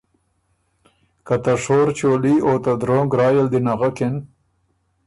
[1.25, 4.15] که ته شور چولي او ته درونګ رایٛ ال دی نغکِن